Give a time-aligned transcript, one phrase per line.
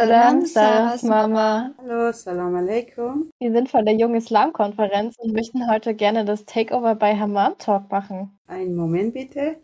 [0.00, 1.72] Salam, Sarahs Mama.
[1.78, 3.30] Hallo, Salam alaikum.
[3.38, 7.90] Wir sind von der Jungen Islam-Konferenz und möchten heute gerne das Takeover bei Hammam Talk
[7.90, 8.38] machen.
[8.46, 9.56] Einen Moment bitte.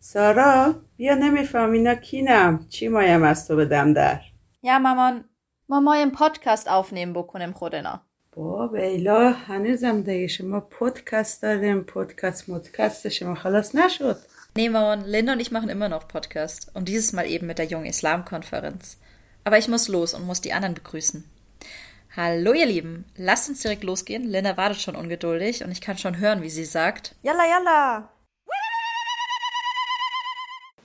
[0.00, 4.20] سارا بیا نمیفهم اینا کینم چی مایم از تو بدم در
[4.64, 5.24] Ja, مامان
[5.68, 8.00] ما مایم پادکست aufnehmen بکنیم خودنا
[8.32, 14.16] با بیلا هنوزم دیگه شما پودکست داریم پودکست مدکست شما خلاص نشد
[14.58, 16.70] Nee, Maman, Linda und ich machen immer noch Podcast.
[16.74, 18.98] Und dieses Mal eben mit der Jungen Islam-Konferenz.
[19.44, 21.24] Aber ich muss los und muss die anderen begrüßen.
[22.16, 23.04] Hallo, ihr Lieben.
[23.16, 24.24] Lasst uns direkt losgehen.
[24.24, 27.14] Linda wartet schon ungeduldig und ich kann schon hören, wie sie sagt.
[27.22, 28.08] Yalla, yalla.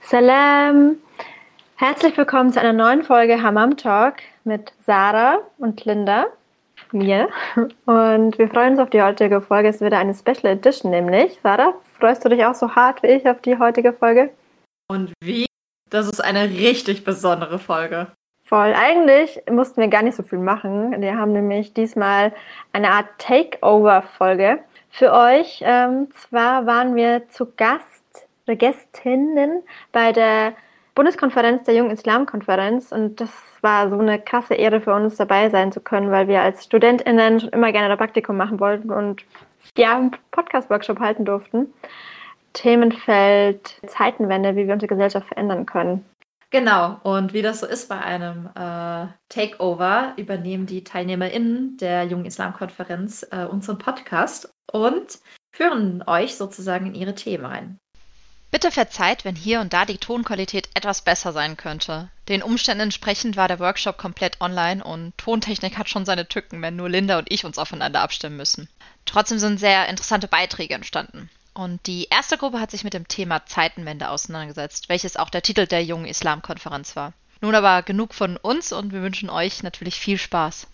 [0.01, 0.97] Salam.
[1.77, 6.27] Herzlich willkommen zu einer neuen Folge Hammam Talk mit Sarah und Linda,
[6.91, 7.27] mir.
[7.85, 9.69] Und wir freuen uns auf die heutige Folge.
[9.69, 11.39] Es ist wieder eine Special Edition, nämlich.
[11.41, 14.29] Sarah, freust du dich auch so hart wie ich auf die heutige Folge?
[14.87, 15.47] Und wie?
[15.89, 18.07] Das ist eine richtig besondere Folge.
[18.55, 18.73] Voll.
[18.73, 21.01] Eigentlich mussten wir gar nicht so viel machen.
[21.01, 22.31] Wir haben nämlich diesmal
[22.71, 24.59] eine Art Takeover-Folge
[24.91, 25.61] für euch.
[25.61, 30.53] Ähm, zwar waren wir zu Gast oder Gästinnen bei der
[30.95, 33.29] Bundeskonferenz der Jungen Islamkonferenz und das
[33.59, 37.41] war so eine krasse Ehre für uns dabei sein zu können, weil wir als StudentInnen
[37.41, 39.25] schon immer gerne ein Praktikum machen wollten und
[39.75, 41.73] ja, einen Podcast-Workshop halten durften.
[42.53, 46.05] Themenfeld Zeitenwende, wie wir unsere Gesellschaft verändern können.
[46.55, 52.23] Genau, und wie das so ist bei einem äh, Takeover, übernehmen die TeilnehmerInnen der Jungen
[52.23, 55.19] Islamkonferenz äh, unseren Podcast und
[55.51, 57.77] führen euch sozusagen in ihre Themen rein.
[58.51, 62.07] Bitte verzeiht, wenn hier und da die Tonqualität etwas besser sein könnte.
[62.29, 66.77] Den Umständen entsprechend war der Workshop komplett online und Tontechnik hat schon seine Tücken, wenn
[66.77, 68.69] nur Linda und ich uns aufeinander abstimmen müssen.
[69.03, 71.29] Trotzdem sind sehr interessante Beiträge entstanden.
[71.57, 75.65] Und die erste Gruppe hat sich mit dem Thema Zeitenwende auseinandergesetzt, welches auch der Titel
[75.65, 77.13] der jungen Islamkonferenz war.
[77.41, 80.67] Nun aber genug von uns und wir wünschen euch natürlich viel Spaß.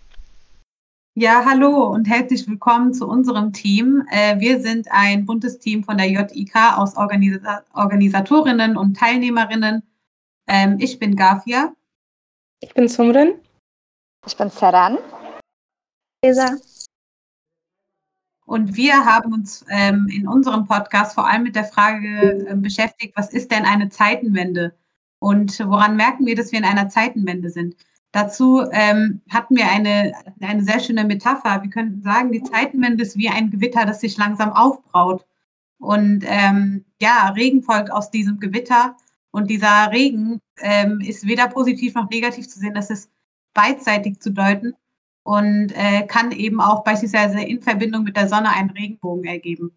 [1.13, 4.07] Ja, hallo und herzlich willkommen zu unserem Team.
[4.09, 9.83] Äh, wir sind ein buntes Team von der JIK aus Organisa Organisatorinnen und Teilnehmerinnen.
[10.47, 11.73] Ähm, ich bin Gafia.
[12.59, 13.35] Ich bin Sumrin.
[14.25, 14.97] Ich bin Saran.
[16.23, 16.57] Lisa.
[18.51, 23.13] Und wir haben uns ähm, in unserem Podcast vor allem mit der Frage äh, beschäftigt,
[23.15, 24.75] was ist denn eine Zeitenwende?
[25.19, 27.77] Und woran merken wir, dass wir in einer Zeitenwende sind?
[28.11, 31.63] Dazu ähm, hatten wir eine, eine sehr schöne Metapher.
[31.63, 35.25] Wir könnten sagen, die Zeitenwende ist wie ein Gewitter, das sich langsam aufbraut.
[35.79, 38.97] Und ähm, ja, Regen folgt aus diesem Gewitter.
[39.31, 42.73] Und dieser Regen ähm, ist weder positiv noch negativ zu sehen.
[42.73, 43.09] Das ist
[43.53, 44.75] beidseitig zu deuten
[45.23, 49.71] und äh, kann eben auch beispielsweise in Verbindung mit der Sonne einen Regenbogen ergeben.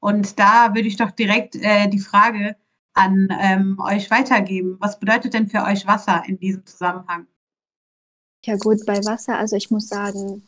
[0.00, 2.56] Und da würde ich doch direkt äh, die Frage
[2.94, 4.76] an ähm, euch weitergeben.
[4.80, 7.26] Was bedeutet denn für euch Wasser in diesem Zusammenhang?
[8.44, 10.42] Ja gut, bei Wasser, also ich muss sagen,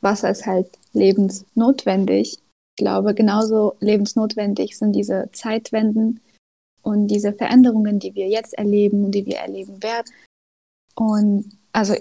[0.00, 2.34] Wasser ist halt lebensnotwendig.
[2.34, 6.20] Ich glaube, genauso lebensnotwendig sind diese Zeitwenden
[6.82, 10.12] und diese Veränderungen, die wir jetzt erleben und die wir erleben werden.
[10.94, 11.94] Und also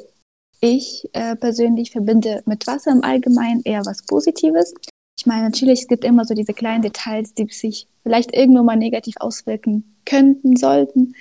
[0.59, 4.73] ich äh, persönlich verbinde mit Wasser im Allgemeinen eher was Positives.
[5.19, 8.75] Ich meine, natürlich, es gibt immer so diese kleinen Details, die sich vielleicht irgendwo mal
[8.75, 11.15] negativ auswirken könnten, sollten.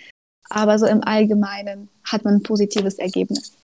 [0.50, 3.56] Aber so im Allgemeinen hat man ein positives Ergebnis.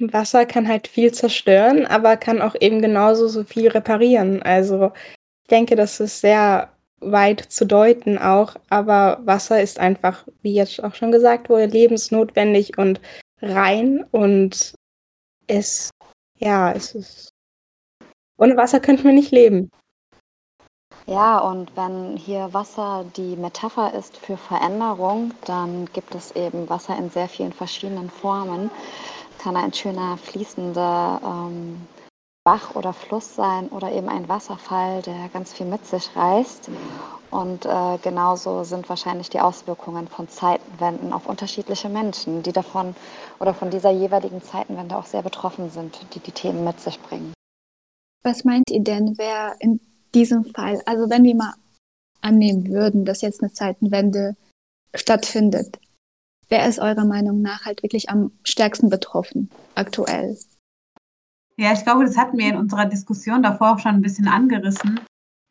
[0.00, 4.42] Wasser kann halt viel zerstören, aber kann auch eben genauso so viel reparieren.
[4.42, 4.92] Also
[5.44, 10.82] ich denke, das ist sehr weit zu deuten auch, aber Wasser ist einfach, wie jetzt
[10.82, 13.00] auch schon gesagt wurde, lebensnotwendig und
[13.40, 14.74] rein und
[15.46, 15.90] es,
[16.36, 17.30] ja, es ist.
[18.36, 19.70] Ohne Wasser könnten wir nicht leben.
[21.06, 26.98] Ja, und wenn hier Wasser die Metapher ist für Veränderung, dann gibt es eben Wasser
[26.98, 28.70] in sehr vielen verschiedenen Formen.
[29.38, 31.80] Kann ein schöner fließender ähm,
[32.44, 36.70] Bach oder Fluss sein oder eben ein Wasserfall, der ganz viel mit sich reißt.
[37.30, 42.96] Und äh, genauso sind wahrscheinlich die Auswirkungen von Zeitenwenden auf unterschiedliche Menschen, die davon
[43.38, 47.34] oder von dieser jeweiligen Zeitenwende auch sehr betroffen sind, die die Themen mit sich bringen.
[48.22, 49.80] Was meint ihr denn, wer in
[50.14, 51.54] diesem Fall, also wenn wir mal
[52.20, 54.34] annehmen würden, dass jetzt eine Zeitenwende
[54.94, 55.78] stattfindet,
[56.48, 60.36] wer ist eurer Meinung nach halt wirklich am stärksten betroffen aktuell?
[61.56, 65.00] Ja, ich glaube, das hatten wir in unserer Diskussion davor auch schon ein bisschen angerissen.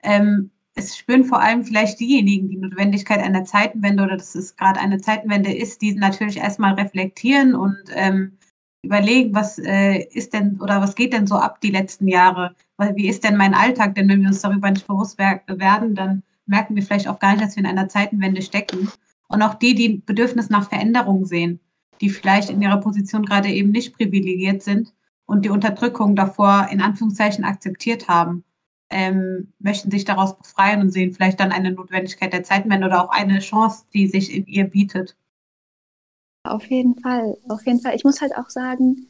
[0.02, 4.80] Ähm, es spüren vor allem vielleicht diejenigen die Notwendigkeit einer Zeitenwende oder dass es gerade
[4.80, 8.38] eine Zeitenwende ist, die natürlich erstmal reflektieren und ähm,
[8.84, 12.56] überlegen, was äh, ist denn oder was geht denn so ab die letzten Jahre?
[12.96, 13.96] Wie ist denn mein Alltag?
[13.96, 17.44] Denn wenn wir uns darüber nicht bewusst werden, dann merken wir vielleicht auch gar nicht,
[17.44, 18.90] dass wir in einer Zeitenwende stecken.
[19.30, 21.60] Und auch die, die Bedürfnis nach Veränderung sehen.
[22.02, 24.94] die vielleicht in ihrer Position gerade eben nicht privilegiert sind
[25.26, 28.44] und die Unterdrückung davor in Anführungszeichen akzeptiert haben,
[28.90, 33.10] ähm, möchten sich daraus befreien und sehen vielleicht dann eine Notwendigkeit der Zeitenwende oder auch
[33.10, 35.16] eine Chance, die sich in ihr bietet.
[36.44, 37.96] Auf jeden Fall, auf jeden Fall.
[37.96, 39.08] Ich muss halt auch sagen,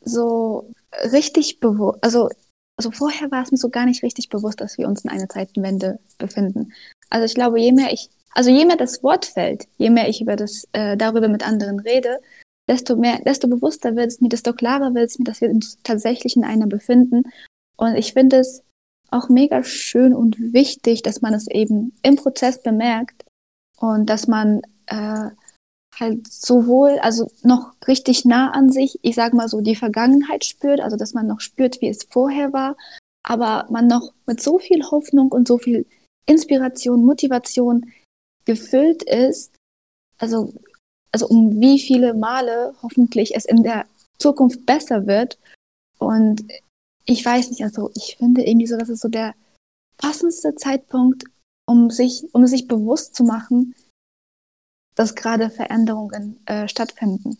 [0.00, 0.72] so
[1.12, 2.28] richtig bewusst, also,
[2.76, 5.28] also vorher war es mir so gar nicht richtig bewusst, dass wir uns in einer
[5.28, 6.72] Zeitenwende befinden.
[7.10, 10.20] Also ich glaube, je mehr ich, also je mehr das Wort fällt, je mehr ich
[10.20, 12.18] über das, äh, darüber mit anderen rede,
[12.68, 15.78] desto mehr, desto bewusster wird es mir, desto klarer wird es mir, dass wir uns
[15.82, 17.22] tatsächlich in einer befinden.
[17.76, 18.64] Und ich finde es
[19.12, 23.24] auch mega schön und wichtig, dass man es eben im Prozess bemerkt
[23.78, 25.30] und dass man äh,
[25.98, 30.80] halt sowohl, also noch richtig nah an sich, ich sage mal so, die Vergangenheit spürt,
[30.80, 32.76] also dass man noch spürt, wie es vorher war,
[33.22, 35.86] aber man noch mit so viel Hoffnung und so viel
[36.26, 37.92] Inspiration, Motivation
[38.44, 39.52] gefüllt ist,
[40.18, 40.52] also,
[41.10, 43.86] also um wie viele Male hoffentlich es in der
[44.18, 45.38] Zukunft besser wird.
[45.98, 46.44] Und
[47.04, 49.34] ich weiß nicht, also ich finde irgendwie so, dass es so der
[49.98, 51.24] passendste Zeitpunkt,
[51.66, 53.74] um sich, um sich bewusst zu machen,
[54.94, 57.38] dass gerade Veränderungen äh, stattfinden.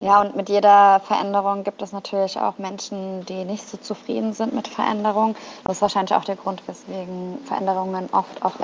[0.00, 4.54] Ja, und mit jeder Veränderung gibt es natürlich auch Menschen, die nicht so zufrieden sind
[4.54, 5.34] mit Veränderungen.
[5.64, 8.54] Das ist wahrscheinlich auch der Grund, weswegen Veränderungen oft auch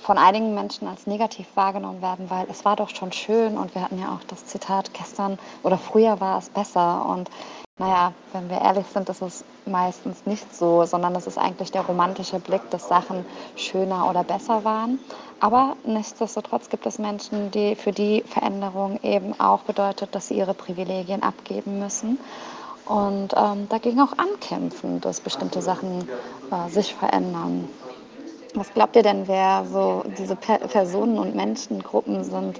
[0.00, 3.82] von einigen Menschen als negativ wahrgenommen werden, weil es war doch schon schön und wir
[3.82, 7.30] hatten ja auch das Zitat gestern oder früher war es besser und
[7.78, 11.82] naja, wenn wir ehrlich sind, ist es meistens nicht so, sondern es ist eigentlich der
[11.82, 14.98] romantische Blick, dass Sachen schöner oder besser waren.
[15.40, 20.54] Aber nichtsdestotrotz gibt es Menschen, die für die Veränderung eben auch bedeutet, dass sie ihre
[20.54, 22.18] Privilegien abgeben müssen
[22.86, 26.08] und ähm, dagegen auch ankämpfen, dass bestimmte Sachen
[26.50, 27.68] äh, sich verändern.
[28.56, 32.58] Was glaubt ihr denn, wer so diese Personen und Menschengruppen sind,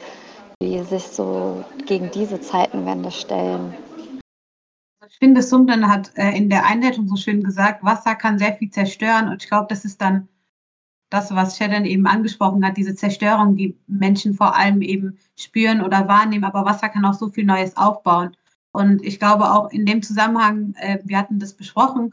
[0.62, 3.74] die sich so gegen diese Zeitenwende stellen?
[5.08, 8.70] Ich finde, Sumden hat äh, in der Einleitung so schön gesagt, Wasser kann sehr viel
[8.70, 9.28] zerstören.
[9.28, 10.28] Und ich glaube, das ist dann
[11.08, 16.08] das, was Sharon eben angesprochen hat, diese Zerstörung, die Menschen vor allem eben spüren oder
[16.08, 16.44] wahrnehmen.
[16.44, 18.36] Aber Wasser kann auch so viel Neues aufbauen.
[18.72, 22.12] Und ich glaube auch in dem Zusammenhang, äh, wir hatten das besprochen,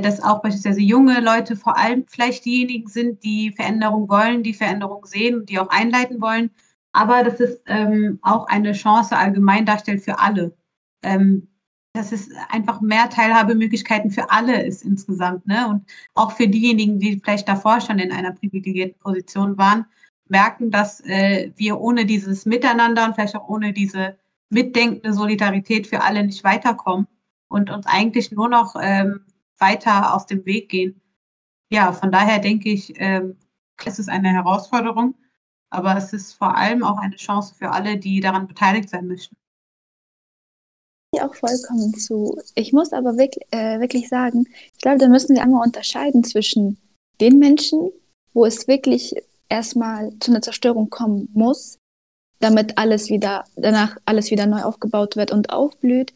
[0.00, 5.06] dass auch beispielsweise junge Leute vor allem vielleicht diejenigen sind, die Veränderung wollen, die Veränderung
[5.06, 6.50] sehen und die auch einleiten wollen.
[6.92, 10.56] Aber dass es ähm, auch eine Chance allgemein darstellt für alle.
[11.02, 11.48] Ähm,
[11.96, 15.46] dass es einfach mehr Teilhabemöglichkeiten für alle ist insgesamt.
[15.46, 15.66] Ne?
[15.68, 15.84] Und
[16.14, 19.86] auch für diejenigen, die vielleicht davor schon in einer privilegierten Position waren,
[20.28, 24.16] merken, dass äh, wir ohne dieses Miteinander und vielleicht auch ohne diese
[24.50, 27.06] mitdenkende Solidarität für alle nicht weiterkommen
[27.48, 29.20] und uns eigentlich nur noch ähm,
[29.58, 31.00] weiter aus dem Weg gehen.
[31.70, 33.36] Ja, von daher denke ich, ähm,
[33.84, 35.14] es ist eine Herausforderung,
[35.70, 39.36] aber es ist vor allem auch eine Chance für alle, die daran beteiligt sein möchten.
[41.12, 42.38] Ich auch vollkommen zu.
[42.54, 46.78] Ich muss aber wirklich, äh, wirklich sagen, ich glaube, da müssen wir einmal unterscheiden zwischen
[47.20, 47.90] den Menschen,
[48.32, 49.14] wo es wirklich
[49.48, 51.78] erstmal zu einer Zerstörung kommen muss,
[52.40, 56.12] damit alles wieder, danach alles wieder neu aufgebaut wird und aufblüht.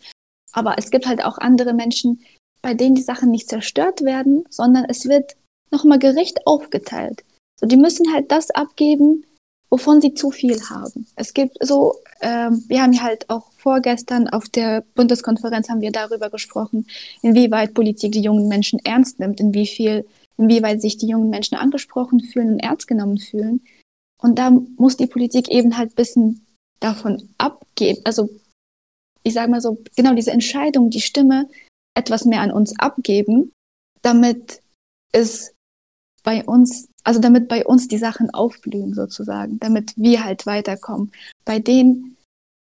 [0.52, 2.20] Aber es gibt halt auch andere Menschen,
[2.62, 5.36] bei denen die Sachen nicht zerstört werden, sondern es wird
[5.70, 7.22] nochmal gerecht aufgeteilt.
[7.58, 9.24] So, die müssen halt das abgeben,
[9.70, 11.06] wovon sie zu viel haben.
[11.14, 16.28] Es gibt so, ähm, wir haben halt auch vorgestern auf der Bundeskonferenz haben wir darüber
[16.28, 16.86] gesprochen,
[17.22, 19.52] inwieweit Politik die jungen Menschen ernst nimmt, in
[20.36, 23.62] inwieweit sich die jungen Menschen angesprochen fühlen und ernst genommen fühlen.
[24.20, 26.46] Und da muss die Politik eben halt bisschen
[26.80, 28.28] davon abgeben, also
[29.22, 31.48] ich sage mal so, genau diese Entscheidung, die Stimme
[32.00, 33.52] etwas mehr an uns abgeben,
[34.02, 34.60] damit
[35.12, 35.52] es
[36.22, 41.12] bei uns, also damit bei uns die Sachen aufblühen sozusagen, damit wir halt weiterkommen.
[41.44, 42.16] Bei denen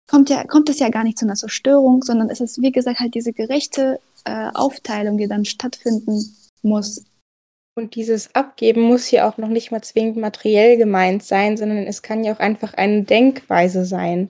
[0.09, 2.99] kommt ja, kommt es ja gar nicht zu einer Zerstörung, sondern es ist, wie gesagt,
[2.99, 7.03] halt diese gerechte äh, Aufteilung, die dann stattfinden muss.
[7.75, 12.03] Und dieses Abgeben muss hier auch noch nicht mal zwingend materiell gemeint sein, sondern es
[12.03, 14.29] kann ja auch einfach eine Denkweise sein.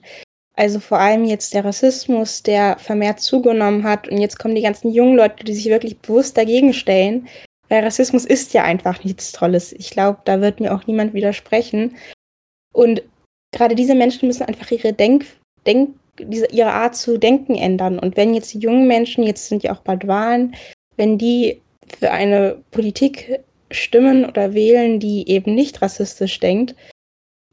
[0.56, 4.08] Also vor allem jetzt der Rassismus, der vermehrt zugenommen hat.
[4.08, 7.28] Und jetzt kommen die ganzen jungen Leute, die sich wirklich bewusst dagegen stellen.
[7.68, 9.72] Weil Rassismus ist ja einfach nichts Tolles.
[9.72, 11.96] Ich glaube, da wird mir auch niemand widersprechen.
[12.72, 13.02] Und
[13.52, 15.26] gerade diese Menschen müssen einfach ihre Denk,
[15.66, 17.98] Denk, diese, ihre Art zu denken ändern.
[17.98, 20.54] Und wenn jetzt die jungen Menschen, jetzt sind ja auch bald Wahlen,
[20.96, 21.60] wenn die
[21.98, 26.76] für eine Politik stimmen oder wählen, die eben nicht rassistisch denkt,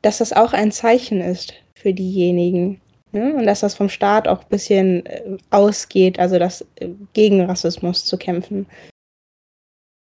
[0.01, 2.81] dass das auch ein Zeichen ist für diejenigen.
[3.11, 3.35] Ne?
[3.35, 8.05] Und dass das vom Staat auch ein bisschen äh, ausgeht, also das äh, gegen Rassismus
[8.05, 8.65] zu kämpfen.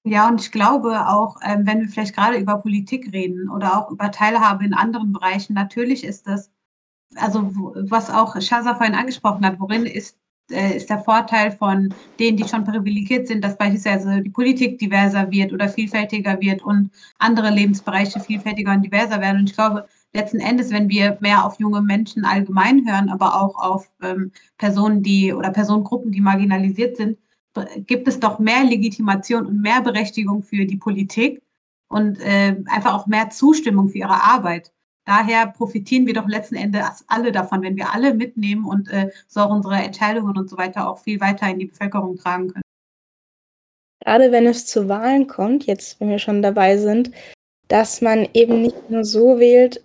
[0.06, 3.90] Ja, und ich glaube auch, ähm, wenn wir vielleicht gerade über Politik reden oder auch
[3.90, 6.52] über Teilhabe in anderen Bereichen, natürlich ist das
[7.16, 7.52] also
[7.90, 10.18] was auch Shaza vorhin angesprochen hat, worin ist,
[10.52, 15.30] äh, ist der Vorteil von denen, die schon privilegiert sind, dass beispielsweise die Politik diverser
[15.32, 19.40] wird oder vielfältiger wird und andere Lebensbereiche vielfältiger und diverser werden.
[19.40, 23.56] Und ich glaube, letzten Endes, wenn wir mehr auf junge Menschen allgemein hören, aber auch
[23.56, 27.18] auf ähm, Personen, die oder Personengruppen, die marginalisiert sind,
[27.88, 31.42] gibt es doch mehr Legitimation und mehr Berechtigung für die Politik
[31.88, 34.72] und äh, einfach auch mehr Zustimmung für ihre Arbeit.
[35.06, 39.42] Daher profitieren wir doch letzten Endes alle davon, wenn wir alle mitnehmen und äh, so
[39.42, 42.64] auch unsere Entscheidungen und so weiter auch viel weiter in die Bevölkerung tragen können.
[44.04, 47.12] Gerade wenn es zu Wahlen kommt, jetzt wenn wir schon dabei sind,
[47.68, 49.82] dass man eben nicht nur so wählt,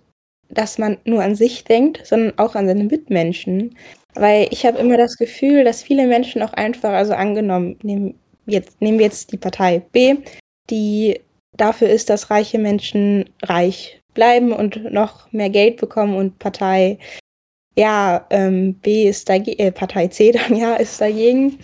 [0.49, 3.75] dass man nur an sich denkt, sondern auch an seine Mitmenschen.
[4.15, 8.15] Weil ich habe immer das Gefühl, dass viele Menschen auch einfach, also angenommen, nehmen,
[8.45, 10.15] jetzt, nehmen wir jetzt die Partei B,
[10.69, 11.19] die
[11.55, 16.97] dafür ist, dass reiche Menschen reich bleiben und noch mehr Geld bekommen und Partei
[17.77, 21.59] ja, ähm, B ist dagegen, äh, Partei C dann ja ist dagegen.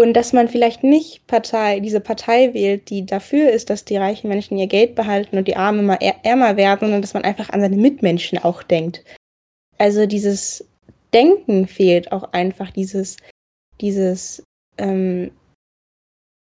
[0.00, 4.28] Und dass man vielleicht nicht Partei, diese Partei wählt, die dafür ist, dass die reichen
[4.28, 7.60] Menschen ihr Geld behalten und die Armen immer ärmer werden, sondern dass man einfach an
[7.60, 9.04] seine Mitmenschen auch denkt.
[9.76, 10.66] Also dieses
[11.12, 13.18] Denken fehlt auch einfach, dieses,
[13.82, 14.42] dieses,
[14.78, 15.32] ähm,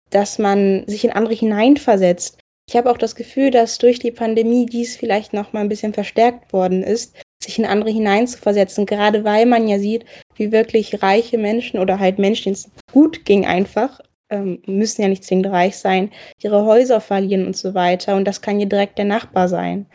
[0.09, 2.39] dass man sich in andere hineinversetzt.
[2.71, 5.93] Ich habe auch das Gefühl, dass durch die Pandemie dies vielleicht noch mal ein bisschen
[5.93, 11.39] verstärkt worden ist, sich in andere hineinzuversetzen, gerade weil man ja sieht, wie wirklich reiche
[11.39, 15.77] Menschen oder halt Menschen, denen es gut ging einfach, ähm, müssen ja nicht zwingend reich
[15.77, 16.11] sein,
[16.43, 18.17] ihre Häuser verlieren und so weiter.
[18.17, 19.87] Und das kann ja direkt der Nachbar sein.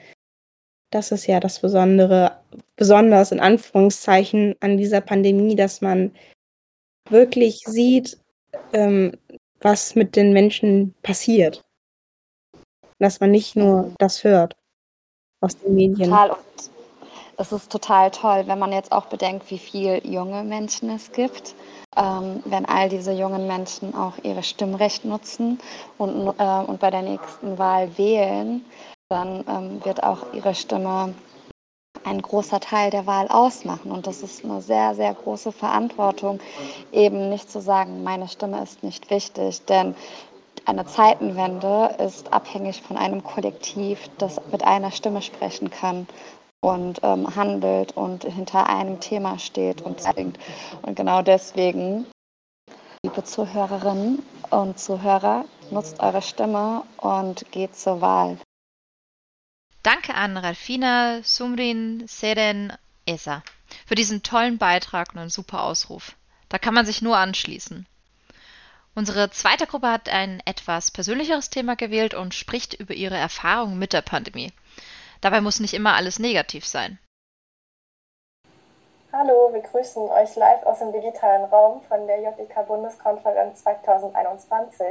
[0.92, 2.40] Das ist ja das Besondere,
[2.76, 6.12] besonders in Anführungszeichen an dieser Pandemie, dass man
[7.10, 8.18] wirklich sieht,
[8.74, 9.14] ähm,
[9.60, 11.66] was mit den Menschen passiert.
[13.00, 14.56] Dass man nicht nur das hört
[15.42, 16.10] aus den Medien.
[16.10, 16.32] Total.
[16.32, 16.77] Und
[17.38, 21.54] es ist total toll, wenn man jetzt auch bedenkt, wie viele junge Menschen es gibt.
[21.96, 25.60] Ähm, wenn all diese jungen Menschen auch ihre Stimmrecht nutzen
[25.98, 28.66] und, äh, und bei der nächsten Wahl wählen,
[29.10, 31.14] dann ähm, wird auch ihre Stimme
[32.04, 33.92] ein großer Teil der Wahl ausmachen.
[33.92, 36.40] Und das ist eine sehr, sehr große Verantwortung,
[36.92, 39.64] eben nicht zu sagen, meine Stimme ist nicht wichtig.
[39.66, 39.96] Denn
[40.66, 46.08] eine Zeitenwende ist abhängig von einem Kollektiv, das mit einer Stimme sprechen kann
[46.62, 50.38] und ähm, handelt und hinter einem Thema steht und singt.
[50.82, 52.06] Und genau deswegen,
[53.04, 58.38] liebe Zuhörerinnen und Zuhörer, nutzt eure Stimme und geht zur Wahl.
[59.84, 62.74] Danke an Ralfina, Sumrin, Seren,
[63.06, 63.44] Esa
[63.86, 66.16] für diesen tollen Beitrag und einen super Ausruf.
[66.50, 67.86] Da kann man sich nur anschließen.
[68.96, 73.94] Unsere zweite Gruppe hat ein etwas persönlicheres Thema gewählt und spricht über ihre Erfahrungen mit
[73.94, 74.52] der Pandemie.
[75.22, 77.00] Dabei muss nicht immer alles negativ sein.
[79.14, 84.86] Hallo, wir grüßen euch live aus dem digitalen Raum von der JIK Bundeskonferenz 2021.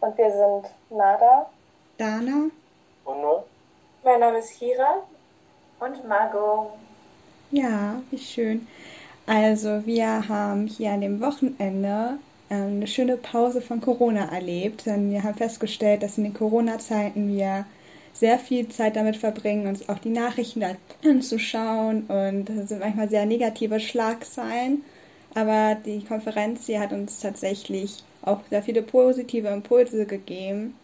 [0.00, 1.46] Und wir sind Nada,
[1.96, 2.50] Dana
[3.04, 3.44] und Nur.
[4.02, 5.02] Mein Name ist Hira
[5.78, 6.72] und Margot.
[7.52, 8.66] Ja, wie schön.
[9.26, 12.18] Also wir haben hier an dem Wochenende
[12.50, 17.28] ähm, eine schöne Pause von Corona erlebt, denn wir haben festgestellt, dass in den Corona-Zeiten
[17.28, 17.64] wir
[18.12, 20.64] sehr viel Zeit damit verbringen, uns auch die Nachrichten
[21.04, 24.84] anzuschauen und das sind manchmal sehr negative Schlagzeilen.
[25.34, 30.74] Aber die Konferenz hier hat uns tatsächlich auch sehr viele positive Impulse gegeben.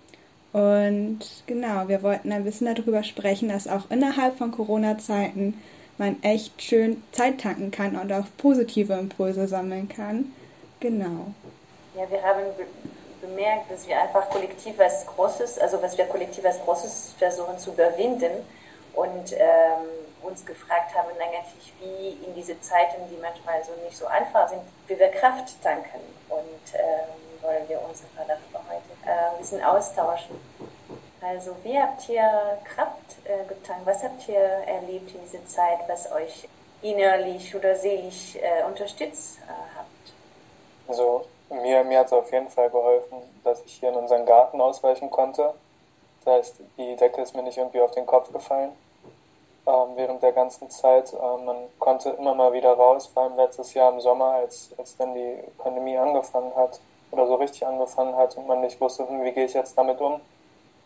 [0.52, 5.54] Und genau, wir wollten ein bisschen darüber sprechen, dass auch innerhalb von Corona-Zeiten
[5.98, 10.32] man echt schön Zeit tanken kann und auch positive Impulse sammeln kann.
[10.80, 11.34] Genau.
[11.94, 12.40] Ja, wir haben
[13.28, 17.72] bemerkt, dass wir einfach kollektiv was Großes, also was wir kollektiv als Großes versuchen zu
[17.72, 18.46] überwinden
[18.94, 19.86] und ähm,
[20.22, 24.62] uns gefragt haben eigentlich, wie in diese Zeiten, die manchmal so nicht so einfach sind,
[24.86, 26.00] wie wir Kraft tanken.
[26.28, 30.38] Und ähm, wollen wir uns darüber heute äh, ein bisschen austauschen.
[31.20, 33.86] Also, wie habt ihr Kraft äh, getankt?
[33.86, 36.48] Was habt ihr erlebt in dieser Zeit, was euch
[36.82, 40.12] innerlich oder seelisch äh, unterstützt äh, habt?
[40.86, 44.60] Also, mir, mir hat es auf jeden Fall geholfen, dass ich hier in unseren Garten
[44.60, 45.54] ausweichen konnte.
[46.24, 48.72] Das heißt, die Decke ist mir nicht irgendwie auf den Kopf gefallen
[49.66, 51.12] ähm, während der ganzen Zeit.
[51.12, 54.96] Ähm, man konnte immer mal wieder raus, vor allem letztes Jahr im Sommer, als, als
[54.96, 59.24] dann die Pandemie angefangen hat oder so richtig angefangen hat und man nicht wusste, hm,
[59.24, 60.20] wie gehe ich jetzt damit um,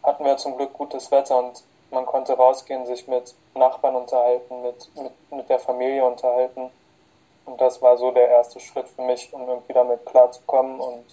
[0.02, 4.90] hatten wir zum Glück gutes Wetter und man konnte rausgehen, sich mit Nachbarn unterhalten, mit,
[4.96, 6.70] mit, mit der Familie unterhalten.
[7.44, 11.04] Und das war so der erste Schritt für mich, um irgendwie damit klarzukommen und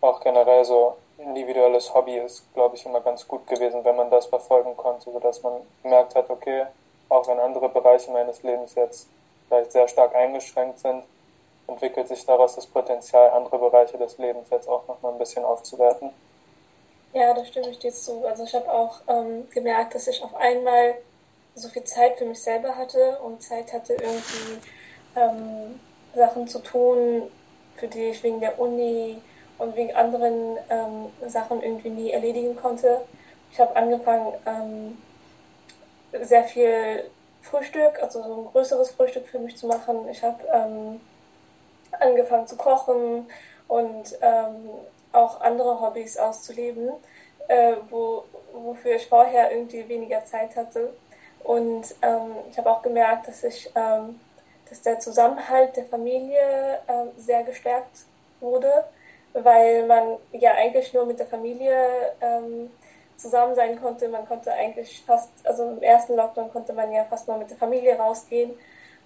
[0.00, 4.26] auch generell so individuelles Hobby ist, glaube ich, immer ganz gut gewesen, wenn man das
[4.26, 6.66] verfolgen konnte, sodass man gemerkt hat, okay,
[7.08, 9.08] auch wenn andere Bereiche meines Lebens jetzt
[9.48, 11.04] vielleicht sehr stark eingeschränkt sind,
[11.66, 16.10] entwickelt sich daraus das Potenzial, andere Bereiche des Lebens jetzt auch nochmal ein bisschen aufzuwerten.
[17.12, 18.24] Ja, da stimme ich dir zu.
[18.26, 20.94] Also ich habe auch ähm, gemerkt, dass ich auf einmal
[21.54, 24.58] so viel Zeit für mich selber hatte und Zeit hatte, irgendwie
[25.16, 25.80] ähm,
[26.14, 27.22] Sachen zu tun,
[27.76, 29.20] für die ich wegen der Uni
[29.58, 33.02] und wegen anderen ähm, Sachen irgendwie nie erledigen konnte.
[33.50, 34.98] Ich habe angefangen, ähm,
[36.22, 37.04] sehr viel
[37.42, 40.08] Frühstück, also so ein größeres Frühstück für mich zu machen.
[40.10, 41.00] Ich habe ähm,
[41.98, 43.26] angefangen zu kochen
[43.68, 44.70] und ähm,
[45.12, 46.90] auch andere Hobbys auszuleben,
[47.48, 50.92] äh, wo, wofür ich vorher irgendwie weniger Zeit hatte.
[51.44, 54.20] Und ähm, ich habe auch gemerkt, dass ich, ähm,
[54.72, 58.06] dass der Zusammenhalt der Familie äh, sehr gestärkt
[58.40, 58.84] wurde,
[59.34, 61.76] weil man ja eigentlich nur mit der Familie
[62.22, 62.70] ähm,
[63.18, 64.08] zusammen sein konnte.
[64.08, 67.58] Man konnte eigentlich fast, also im ersten Lockdown konnte man ja fast nur mit der
[67.58, 68.52] Familie rausgehen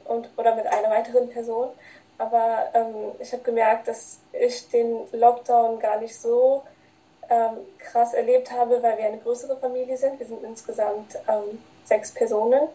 [0.04, 1.70] und oder mit einer weiteren Person.
[2.16, 6.62] Aber ähm, ich habe gemerkt, dass ich den Lockdown gar nicht so
[7.28, 10.20] ähm, krass erlebt habe, weil wir eine größere Familie sind.
[10.20, 12.68] Wir sind insgesamt ähm, sechs Personen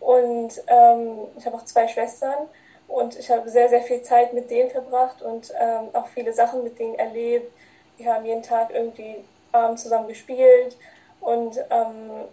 [0.00, 2.48] und ähm, ich habe auch zwei Schwestern
[2.88, 6.62] und ich habe sehr, sehr viel Zeit mit denen verbracht und ähm, auch viele Sachen
[6.62, 7.52] mit denen erlebt.
[7.96, 9.16] Wir haben jeden Tag irgendwie
[9.52, 10.76] ähm, zusammen gespielt
[11.20, 12.26] und ähm,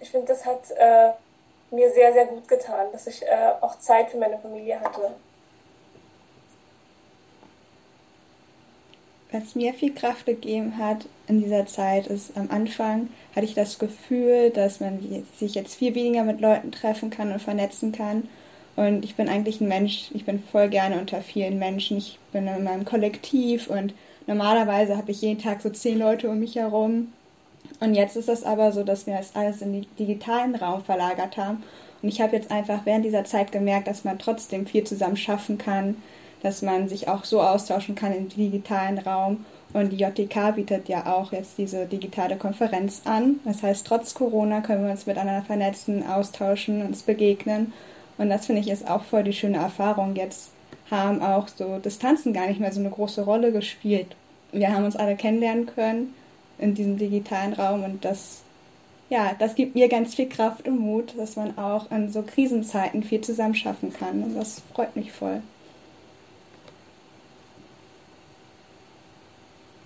[0.00, 1.10] ich finde, das hat äh,
[1.70, 5.12] mir sehr, sehr gut getan, dass ich äh, auch Zeit für meine Familie hatte.
[9.30, 13.78] Was mir viel Kraft gegeben hat in dieser Zeit, ist am Anfang hatte ich das
[13.78, 14.98] Gefühl, dass man
[15.36, 18.28] sich jetzt viel weniger mit Leuten treffen kann und vernetzen kann.
[18.76, 21.98] Und ich bin eigentlich ein Mensch, ich bin voll gerne unter vielen Menschen.
[21.98, 23.92] Ich bin in meinem Kollektiv und
[24.26, 27.12] normalerweise habe ich jeden Tag so zehn Leute um mich herum.
[27.80, 31.36] Und jetzt ist es aber so, dass wir das alles in den digitalen Raum verlagert
[31.36, 31.62] haben.
[32.02, 35.58] Und ich habe jetzt einfach während dieser Zeit gemerkt, dass man trotzdem viel zusammen schaffen
[35.58, 35.96] kann,
[36.42, 39.44] dass man sich auch so austauschen kann im digitalen Raum.
[39.72, 43.40] Und die JTK bietet ja auch jetzt diese digitale Konferenz an.
[43.44, 47.72] Das heißt, trotz Corona können wir uns miteinander vernetzen, austauschen, uns begegnen.
[48.16, 50.16] Und das finde ich ist auch voll die schöne Erfahrung.
[50.16, 50.50] Jetzt
[50.90, 54.16] haben auch so Distanzen gar nicht mehr so eine große Rolle gespielt.
[54.52, 56.14] Wir haben uns alle kennenlernen können
[56.58, 58.42] in diesem digitalen Raum und das,
[59.10, 63.02] ja, das gibt mir ganz viel Kraft und Mut, dass man auch in so Krisenzeiten
[63.02, 64.22] viel zusammen schaffen kann.
[64.22, 65.42] Und das freut mich voll.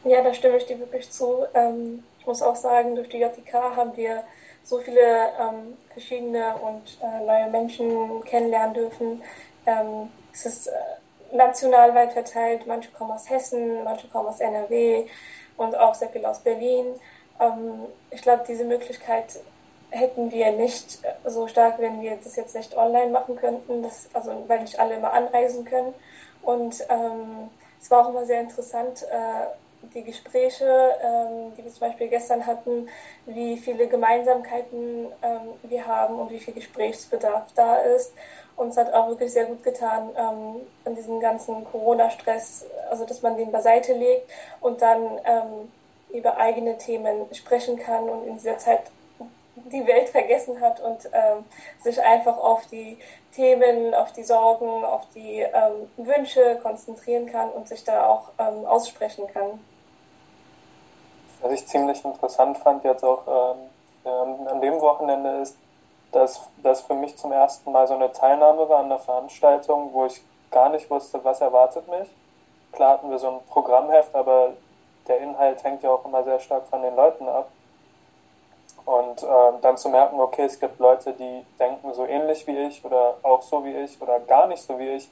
[0.05, 1.47] Ja, da stimme ich dir wirklich zu.
[1.55, 4.25] Ähm, ich muss auch sagen, durch die JTK haben wir
[4.65, 5.01] so viele
[5.41, 9.23] ähm, verschiedene und äh, neue Menschen kennenlernen dürfen.
[9.67, 12.67] Ähm, es ist äh, national weit verteilt.
[12.67, 15.07] Manche kommen aus Hessen, manche kommen aus NRW
[15.57, 16.87] und auch sehr viel aus Berlin.
[17.41, 19.39] Ähm, ich glaube, diese Möglichkeit
[19.91, 24.33] hätten wir nicht so stark, wenn wir das jetzt nicht online machen könnten, das, also
[24.49, 25.95] weil nicht alle immer anreisen können.
[26.43, 29.47] Und ähm, es war auch immer sehr interessant, äh,
[29.95, 30.65] die Gespräche,
[31.03, 32.89] ähm, die wir zum Beispiel gestern hatten,
[33.27, 38.13] wie viele Gemeinsamkeiten ähm, wir haben und wie viel Gesprächsbedarf da ist.
[38.57, 43.37] Uns hat auch wirklich sehr gut getan, ähm, an diesem ganzen Corona-Stress, also dass man
[43.37, 45.73] den beiseite legt und dann ähm,
[46.13, 48.83] über eigene Themen sprechen kann und in dieser Zeit
[49.57, 51.45] die Welt vergessen hat und ähm,
[51.81, 52.99] sich einfach auf die
[53.35, 58.65] Themen, auf die Sorgen, auf die ähm, Wünsche konzentrieren kann und sich da auch ähm,
[58.65, 59.61] aussprechen kann.
[61.43, 65.57] Was ich ziemlich interessant fand jetzt auch ähm, an dem Wochenende ist,
[66.13, 70.07] dass das für mich zum ersten Mal so eine Teilnahme war an der Veranstaltung, wo
[70.07, 72.09] ich gar nicht wusste, was erwartet mich.
[72.71, 74.53] Klar hatten wir so ein Programmheft, aber
[75.09, 77.49] der Inhalt hängt ja auch immer sehr stark von den Leuten ab.
[78.85, 79.27] Und äh,
[79.63, 83.43] dann zu merken, okay, es gibt Leute, die denken so ähnlich wie ich oder auch
[83.43, 85.09] so wie ich oder gar nicht so wie ich,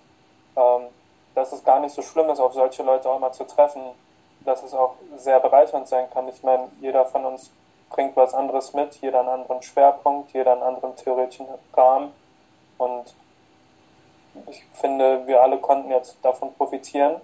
[0.57, 0.83] ähm,
[1.35, 3.83] dass es gar nicht so schlimm ist, auf solche Leute auch mal zu treffen
[4.44, 6.29] dass es auch sehr bereichernd sein kann.
[6.29, 7.50] Ich meine, jeder von uns
[7.90, 12.12] bringt was anderes mit, jeder einen anderen Schwerpunkt, jeder einen anderen theoretischen Rahmen.
[12.79, 13.14] Und
[14.48, 17.16] ich finde, wir alle konnten jetzt davon profitieren,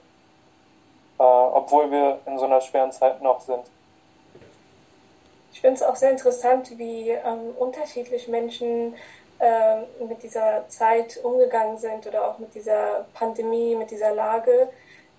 [1.18, 3.62] äh, obwohl wir in so einer schweren Zeit noch sind.
[5.52, 8.94] Ich finde es auch sehr interessant, wie ähm, unterschiedlich Menschen
[9.38, 14.68] äh, mit dieser Zeit umgegangen sind oder auch mit dieser Pandemie, mit dieser Lage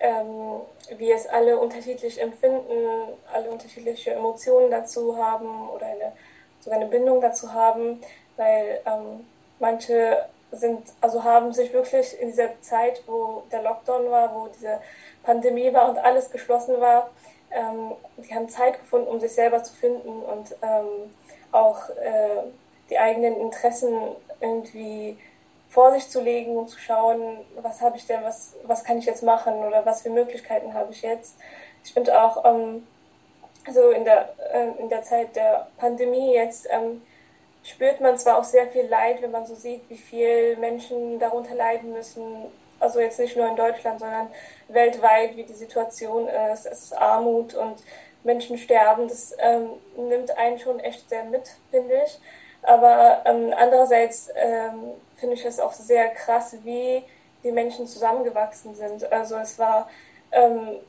[0.00, 0.60] ähm,
[0.96, 6.12] wir es alle unterschiedlich empfinden, alle unterschiedliche Emotionen dazu haben oder eine,
[6.60, 8.00] sogar eine Bindung dazu haben,
[8.36, 9.26] weil ähm,
[9.58, 14.80] manche sind, also haben sich wirklich in dieser Zeit, wo der Lockdown war, wo diese
[15.22, 17.10] Pandemie war und alles geschlossen war,
[17.50, 21.14] ähm, die haben Zeit gefunden, um sich selber zu finden und ähm,
[21.52, 22.44] auch äh,
[22.90, 25.18] die eigenen Interessen irgendwie
[25.68, 29.04] vor sich zu legen und zu schauen, was habe ich denn, was, was kann ich
[29.04, 31.36] jetzt machen oder was für Möglichkeiten habe ich jetzt.
[31.84, 32.86] Ich finde auch, ähm,
[33.66, 37.02] also in der, äh, in der Zeit der Pandemie jetzt ähm,
[37.62, 41.54] spürt man zwar auch sehr viel Leid, wenn man so sieht, wie viel Menschen darunter
[41.54, 42.46] leiden müssen,
[42.80, 44.28] also jetzt nicht nur in Deutschland, sondern
[44.68, 47.82] weltweit, wie die Situation ist, es ist Armut und
[48.24, 52.18] Menschen sterben, das ähm, nimmt einen schon echt sehr mit, finde ich.
[52.62, 57.02] Aber ähm, andererseits ähm, finde ich es auch sehr krass, wie
[57.44, 59.10] die Menschen zusammengewachsen sind.
[59.12, 59.88] Also es war
[60.32, 60.80] ähm,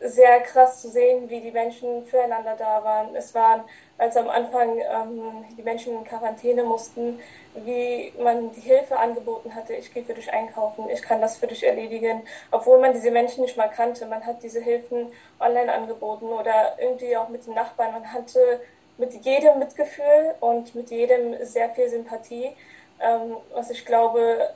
[0.00, 3.16] sehr krass zu sehen, wie die Menschen füreinander da waren.
[3.16, 3.64] Es waren,
[3.96, 7.18] als am Anfang ähm, die Menschen in Quarantäne mussten,
[7.54, 11.48] wie man die Hilfe angeboten hatte, ich gehe für dich einkaufen, ich kann das für
[11.48, 14.06] dich erledigen, obwohl man diese Menschen nicht mal kannte.
[14.06, 15.08] Man hat diese Hilfen
[15.40, 17.92] online angeboten oder irgendwie auch mit den Nachbarn.
[17.92, 18.60] Man hatte
[18.98, 22.50] mit jedem Mitgefühl und mit jedem sehr viel Sympathie,
[23.00, 24.50] ähm, was ich glaube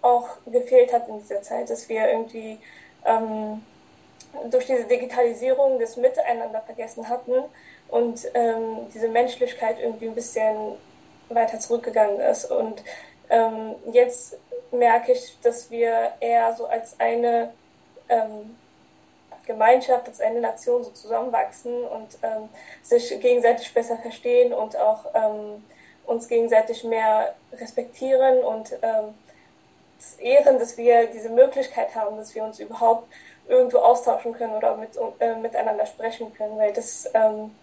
[0.00, 2.58] auch gefehlt hat in dieser Zeit, dass wir irgendwie
[3.04, 3.62] ähm,
[4.50, 7.32] durch diese Digitalisierung das Miteinander vergessen hatten
[7.88, 10.76] und ähm, diese Menschlichkeit irgendwie ein bisschen
[11.28, 12.46] weiter zurückgegangen ist.
[12.46, 12.82] Und
[13.30, 14.38] ähm, jetzt
[14.72, 17.52] merke ich, dass wir eher so als eine
[18.08, 18.56] ähm,
[19.46, 22.48] Gemeinschaft, als eine Nation so zusammenwachsen und ähm,
[22.82, 25.64] sich gegenseitig besser verstehen und auch ähm,
[26.06, 29.14] uns gegenseitig mehr respektieren und ähm,
[30.18, 33.08] ehren, dass wir diese Möglichkeit haben, dass wir uns überhaupt
[33.48, 37.54] irgendwo austauschen können oder mit, äh, miteinander sprechen können, weil das ähm,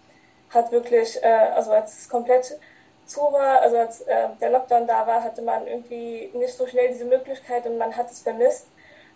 [0.50, 2.58] hat wirklich, äh, also als es komplett
[3.06, 6.88] zu war, also als äh, der Lockdown da war, hatte man irgendwie nicht so schnell
[6.88, 8.66] diese Möglichkeit und man hat es vermisst.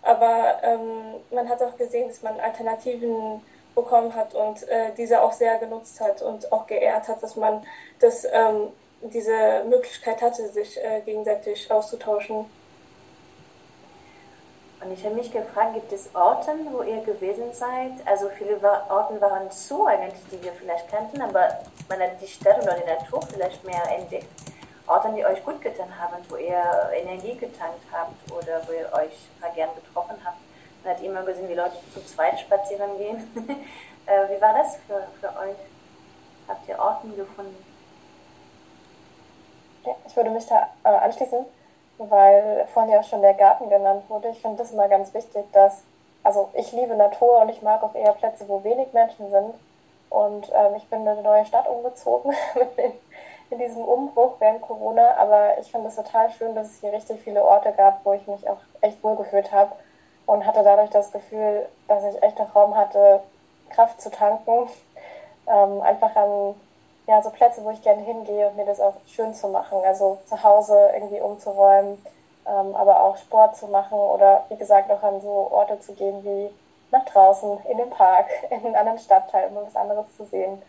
[0.05, 3.41] Aber ähm, man hat auch gesehen, dass man Alternativen
[3.73, 7.65] bekommen hat und äh, diese auch sehr genutzt hat und auch geehrt hat, dass man
[7.99, 8.69] das, ähm,
[9.01, 12.45] diese Möglichkeit hatte, sich äh, gegenseitig auszutauschen.
[14.81, 17.93] Und ich habe mich gefragt, gibt es Orte, wo ihr gewesen seid?
[18.05, 21.49] Also viele Orte waren zu eigentlich, die wir vielleicht kannten, aber
[21.89, 24.27] man hat die Stadt oder die Natur vielleicht mehr entdeckt.
[24.87, 29.29] Orte, die euch gut getan haben, wo ihr Energie getankt habt oder wo ihr euch
[29.55, 30.37] gern getroffen habt.
[30.83, 33.65] Man hat immer gesehen, wie Leute zu zweit spazieren gehen.
[34.07, 35.57] Äh, wie war das für, für euch?
[36.47, 37.65] Habt ihr Orten gefunden?
[39.83, 41.43] Ja, ich würde mich da äh, anschließen
[41.97, 44.29] weil vorhin ja schon der Garten genannt wurde.
[44.29, 45.83] Ich finde das immer ganz wichtig, dass,
[46.23, 49.53] also ich liebe Natur und ich mag auch eher Plätze, wo wenig Menschen sind.
[50.09, 52.33] Und ähm, ich bin in eine neue Stadt umgezogen
[52.77, 52.91] in,
[53.49, 55.15] in diesem Umbruch während Corona.
[55.17, 58.25] Aber ich finde es total schön, dass es hier richtig viele Orte gab, wo ich
[58.27, 59.71] mich auch echt wohlgefühlt habe
[60.25, 63.21] und hatte dadurch das Gefühl, dass ich echt einen Raum hatte,
[63.69, 64.69] Kraft zu tanken.
[65.47, 66.55] Ähm, einfach an
[67.07, 69.79] ja, so Plätze, wo ich gerne hingehe und mir das auch schön zu machen.
[69.83, 72.03] Also zu Hause irgendwie umzuräumen,
[72.47, 76.23] ähm, aber auch Sport zu machen oder wie gesagt auch an so Orte zu gehen
[76.23, 76.49] wie
[76.91, 80.61] nach draußen, in den Park, in einen anderen Stadtteil, um was anderes zu sehen.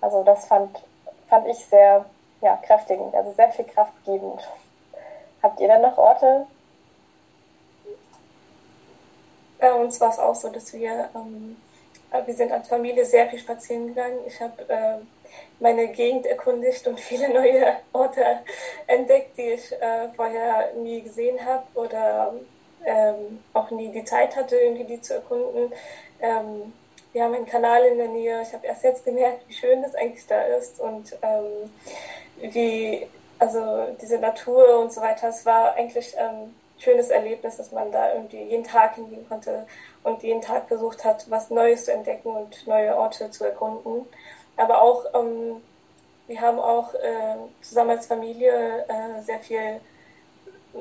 [0.00, 0.82] Also das fand,
[1.28, 2.04] fand ich sehr
[2.40, 4.48] ja, kräftigend, also sehr viel kraftgebend.
[5.42, 6.46] Habt ihr denn noch Orte?
[9.58, 11.56] Bei uns war es auch so, dass wir, ähm,
[12.24, 14.18] wir sind als Familie sehr viel spazieren gegangen.
[14.26, 14.98] Ich habe äh,
[15.60, 18.24] meine Gegend erkundigt und viele neue Orte
[18.86, 22.34] entdeckt, die ich äh, vorher nie gesehen habe oder
[22.84, 25.72] ähm, auch nie die Zeit hatte, irgendwie die zu erkunden.
[26.20, 26.72] Ähm,
[27.12, 28.40] wir haben einen Kanal in der Nähe.
[28.42, 31.70] Ich habe erst jetzt gemerkt, wie schön das eigentlich da ist und ähm,
[32.40, 33.06] wie,
[33.38, 35.28] also diese Natur und so weiter.
[35.28, 39.66] Es war eigentlich ein schönes Erlebnis, dass man da irgendwie jeden Tag hingehen konnte
[40.02, 44.06] und jeden Tag versucht hat, was Neues zu entdecken und neue Orte zu erkunden.
[44.56, 45.62] Aber auch, ähm,
[46.26, 49.80] wir haben auch äh, zusammen als Familie äh, sehr viel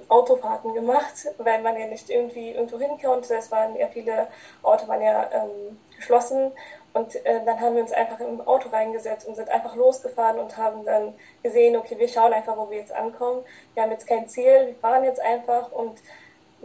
[0.08, 3.36] Autofahrten gemacht, weil man ja nicht irgendwie irgendwo hin konnte.
[3.36, 4.28] Es waren ja viele
[4.62, 6.52] Orte waren ja ähm, geschlossen.
[6.94, 10.58] Und äh, dann haben wir uns einfach im Auto reingesetzt und sind einfach losgefahren und
[10.58, 13.44] haben dann gesehen, okay, wir schauen einfach, wo wir jetzt ankommen.
[13.74, 16.00] Wir haben jetzt kein Ziel, wir fahren jetzt einfach und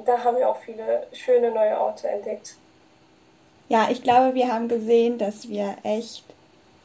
[0.05, 2.57] da haben wir auch viele schöne neue Orte entdeckt.
[3.69, 6.25] Ja, ich glaube, wir haben gesehen, dass wir echt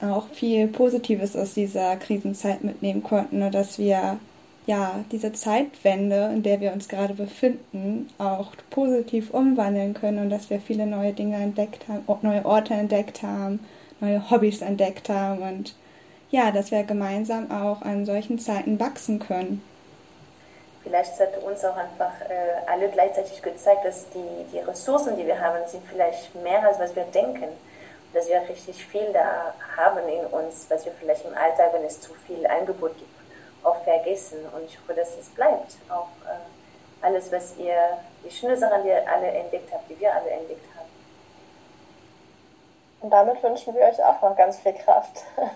[0.02, 4.19] auch viel Positives aus dieser Krisenzeit mitnehmen konnten und dass wir
[4.69, 10.51] ja diese Zeitwende, in der wir uns gerade befinden, auch positiv umwandeln können und dass
[10.51, 13.65] wir viele neue Dinge entdeckt haben, neue Orte entdeckt haben,
[13.99, 15.75] neue Hobbys entdeckt haben und
[16.29, 19.63] ja, dass wir gemeinsam auch an solchen Zeiten wachsen können.
[20.84, 25.41] Vielleicht hat uns auch einfach äh, alle gleichzeitig gezeigt, dass die, die Ressourcen, die wir
[25.41, 27.47] haben, sind vielleicht mehr, als was wir denken
[28.12, 32.01] dass wir richtig viel da haben in uns, was wir vielleicht im Alltag, wenn es
[32.01, 33.18] zu viel Angebot gibt,
[33.63, 34.39] auch vergessen.
[34.55, 35.75] Und ich hoffe, dass es bleibt.
[35.89, 40.13] Auch äh, alles, was ihr, die schöne Sachen, die ihr alle entdeckt habt, die wir
[40.13, 40.89] alle entdeckt haben.
[43.01, 45.23] Und damit wünschen wir euch auch noch ganz viel Kraft.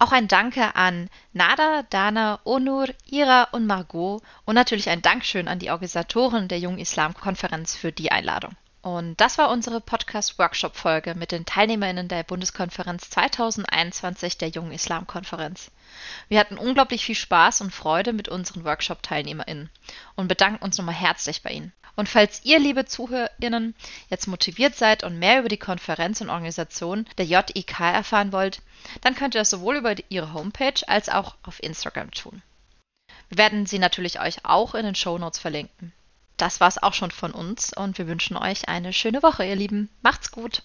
[0.00, 5.60] Auch ein Danke an Nada, Dana, Onur, Ira und Margot und natürlich ein Dankeschön an
[5.60, 8.56] die Organisatoren der Jungen Islam-Konferenz für die Einladung.
[8.84, 15.70] Und das war unsere Podcast-Workshop-Folge mit den TeilnehmerInnen der Bundeskonferenz 2021 der Jungen Islam-Konferenz.
[16.28, 19.70] Wir hatten unglaublich viel Spaß und Freude mit unseren Workshop-TeilnehmerInnen
[20.16, 21.72] und bedanken uns nochmal herzlich bei Ihnen.
[21.96, 23.74] Und falls ihr, liebe ZuhörerInnen,
[24.10, 28.60] jetzt motiviert seid und mehr über die Konferenz und Organisation der JIK erfahren wollt,
[29.00, 32.42] dann könnt ihr das sowohl über ihre Homepage als auch auf Instagram tun.
[33.30, 35.94] Wir werden sie natürlich euch auch in den Show Notes verlinken.
[36.36, 39.88] Das war's auch schon von uns und wir wünschen euch eine schöne Woche, ihr Lieben.
[40.02, 40.64] Macht's gut!